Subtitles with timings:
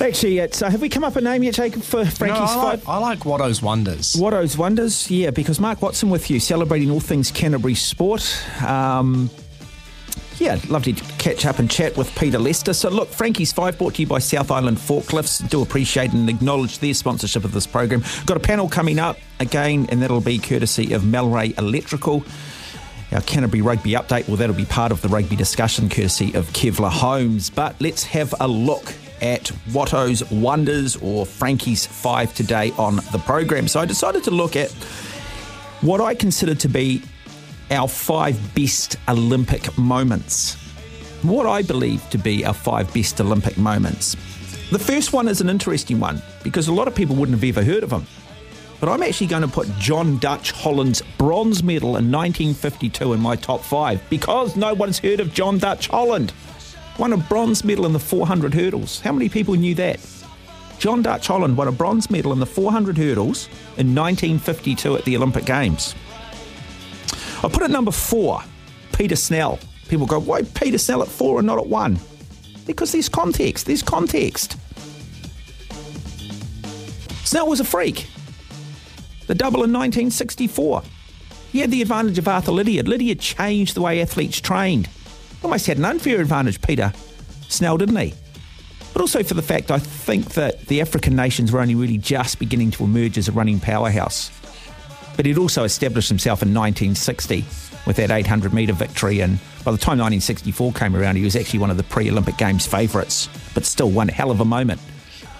[0.00, 2.54] Actually, it's, uh, have we come up a name yet, Jacob, for Frankie's No, I
[2.54, 2.86] Five?
[2.86, 4.16] like, I like Watto's Wonders.
[4.18, 8.24] Watto's Wonders, yeah, because Mark Watson with you, celebrating all things Canterbury sport.
[8.64, 9.28] Um,
[10.38, 12.72] yeah, lovely to catch up and chat with Peter Lester.
[12.72, 15.48] So, look, Frankie's Five brought to you by South Island Forklifts.
[15.50, 18.04] Do appreciate and acknowledge their sponsorship of this program.
[18.24, 22.22] Got a panel coming up again, and that'll be courtesy of Melray Electrical.
[23.10, 26.90] Our Canterbury rugby update, well, that'll be part of the rugby discussion courtesy of Kevlar
[26.90, 27.50] Holmes.
[27.50, 33.68] But let's have a look at Watto's Wonders or Frankie's Five today on the program.
[33.68, 34.70] So I decided to look at
[35.80, 37.02] what I consider to be
[37.70, 40.54] our five best Olympic moments.
[41.22, 44.14] What I believe to be our five best Olympic moments.
[44.70, 47.64] The first one is an interesting one because a lot of people wouldn't have ever
[47.64, 48.06] heard of him.
[48.80, 53.34] But I'm actually going to put John Dutch Holland's bronze medal in 1952 in my
[53.34, 56.32] top five because no one's heard of John Dutch Holland.
[56.98, 59.00] Won a bronze medal in the 400 hurdles.
[59.00, 60.00] How many people knew that?
[60.78, 63.46] John Dutch Holland won a bronze medal in the 400 hurdles
[63.76, 65.94] in 1952 at the Olympic Games.
[67.42, 68.42] I put at number four,
[68.92, 69.60] Peter Snell.
[69.88, 71.98] People go, why Peter Snell at four and not at one?
[72.66, 73.66] Because there's context.
[73.66, 74.56] There's context.
[77.24, 78.08] Snell was a freak.
[79.26, 80.82] The double in 1964.
[81.52, 82.88] He had the advantage of Arthur Lydiard.
[82.88, 84.88] Lydiard changed the way athletes trained.
[85.42, 86.92] Almost had an unfair advantage, Peter
[87.48, 88.14] Snell, didn't he?
[88.92, 92.38] But also for the fact I think that the African nations were only really just
[92.38, 94.30] beginning to emerge as a running powerhouse.
[95.16, 97.44] But he'd also established himself in 1960
[97.86, 99.20] with that 800 metre victory.
[99.20, 102.36] And by the time 1964 came around, he was actually one of the pre Olympic
[102.36, 104.80] Games favourites, but still one hell of a moment.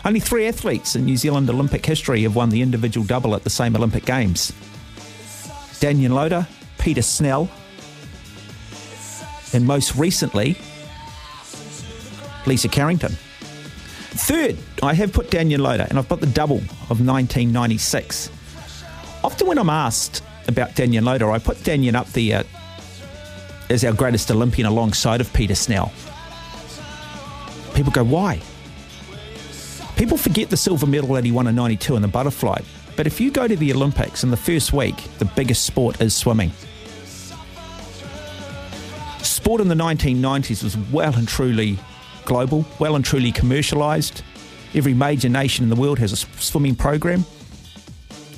[0.04, 3.50] Only three athletes in New Zealand Olympic history have won the individual double at the
[3.50, 4.52] same Olympic Games
[5.80, 6.46] Danyon Loader,
[6.78, 7.48] Peter Snell,
[9.52, 10.56] and most recently,
[12.46, 13.12] Lisa Carrington.
[14.10, 16.58] Third, I have put Danyon Loader, and I've put the double
[16.90, 18.30] of 1996.
[19.22, 22.42] Often when I'm asked about Danyon Loader, I put Danyon up there uh,
[23.70, 25.92] as our greatest Olympian alongside of Peter Snell.
[27.74, 28.40] People go, why?
[29.96, 32.60] People forget the silver medal that he won in 92 in the butterfly.
[32.96, 36.14] But if you go to the Olympics in the first week, the biggest sport is
[36.14, 36.50] swimming.
[39.48, 41.78] Sport in the 1990s was well and truly
[42.26, 44.20] global, well and truly commercialised.
[44.74, 47.24] Every major nation in the world has a swimming program.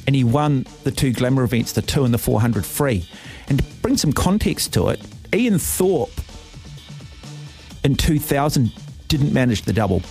[0.07, 3.09] And he won the two glamour events, the two and the 400 free.
[3.49, 5.01] And to bring some context to it,
[5.35, 6.13] Ian Thorpe
[7.83, 8.73] in 2000
[9.09, 10.03] didn't manage the double.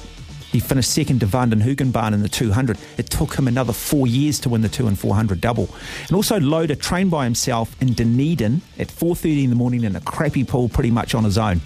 [0.52, 2.78] He finished second to Van den Hoogenband in the 200.
[2.98, 5.70] It took him another four years to win the 2 and 400 double.
[6.08, 10.02] And also Loader trained by himself in Dunedin at 4.30 in the morning in a
[10.02, 11.62] crappy pool pretty much on his own.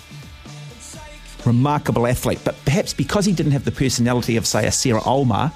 [1.46, 2.40] Remarkable athlete.
[2.44, 5.52] But perhaps because he didn't have the personality of, say, a Sarah Ulmer,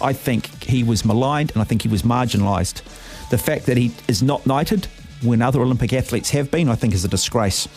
[0.00, 2.82] I think he was maligned and I think he was marginalised.
[3.28, 4.86] The fact that he is not knighted
[5.22, 7.68] when other Olympic athletes have been, I think, is a disgrace.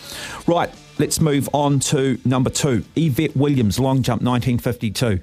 [0.46, 2.84] Right, let's move on to number two.
[2.96, 5.20] Yvette Williams, long jump 1952.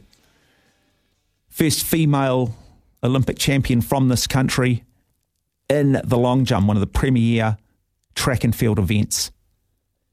[1.49, 2.55] First female
[3.03, 4.83] Olympic champion from this country
[5.69, 7.57] in the long jump, one of the premier
[8.15, 9.31] track and field events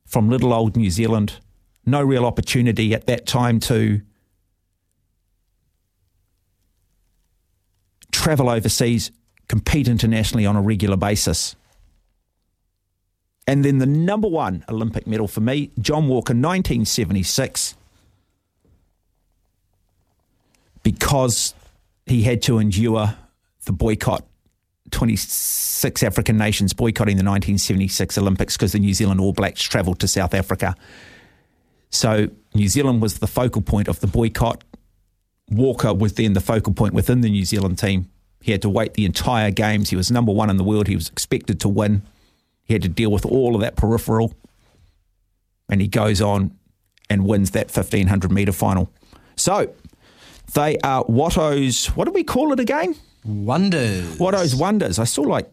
[0.07, 1.37] from little old New Zealand.
[1.85, 4.01] No real opportunity at that time to
[8.13, 9.11] travel overseas,
[9.49, 11.57] compete internationally on a regular basis.
[13.48, 17.75] And then the number one Olympic medal for me, John Walker, 1976,
[20.82, 21.54] because
[22.04, 23.14] he had to endure
[23.64, 24.26] the boycott.
[24.91, 30.09] 26 African nations boycotting the 1976 Olympics because the New Zealand All Blacks travelled to
[30.09, 30.74] South Africa.
[31.91, 34.62] So New Zealand was the focal point of the boycott.
[35.51, 38.10] Walker was then the focal point within the New Zealand team.
[38.42, 39.89] He had to wait the entire games.
[39.89, 40.86] He was number one in the world.
[40.86, 42.03] He was expected to win.
[42.68, 44.34] He had to deal with all of that peripheral.
[45.70, 46.56] And he goes on
[47.10, 48.92] and wins that 1500 metre final.
[49.36, 49.74] So
[50.54, 52.94] they are Watto's, what do we call it again?
[53.24, 54.18] Wonders.
[54.18, 54.98] Watto's Wonders.
[54.98, 55.50] I still like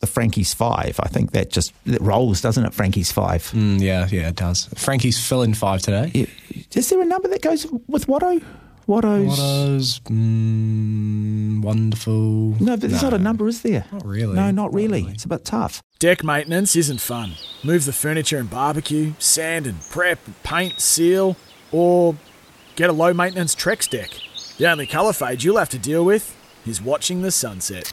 [0.00, 0.98] the Frankie's Five.
[1.00, 2.74] I think that just it rolls, doesn't it?
[2.74, 3.42] Frankie's Five.
[3.52, 4.66] Mm, yeah, yeah, it does.
[4.76, 6.26] Frankie's fill in five today.
[6.74, 8.42] Is there a number that goes with Watto?
[8.86, 9.28] Watto's.
[9.38, 12.12] Watto's, mm, wonderful.
[12.60, 13.84] No, but there's not a number, is there?
[13.92, 14.34] Not really.
[14.34, 15.04] No, not really.
[15.04, 15.82] It's a bit tough.
[15.98, 17.32] Deck maintenance isn't fun.
[17.62, 21.36] Move the furniture and barbecue, sand and prep, paint, seal,
[21.72, 22.16] or
[22.76, 24.10] get a low maintenance Trex deck.
[24.58, 26.36] The only colour fade you'll have to deal with
[26.66, 27.92] is watching the sunset.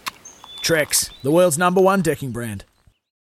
[0.62, 2.66] Trex, the world's number one decking brand.